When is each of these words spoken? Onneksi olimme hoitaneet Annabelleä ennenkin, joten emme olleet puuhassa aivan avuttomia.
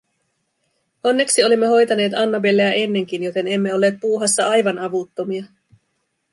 Onneksi 1.03 1.43
olimme 1.45 1.67
hoitaneet 1.67 2.13
Annabelleä 2.13 2.71
ennenkin, 2.73 3.23
joten 3.23 3.47
emme 3.47 3.73
olleet 3.73 3.99
puuhassa 4.01 4.49
aivan 4.49 4.79
avuttomia. 4.79 5.45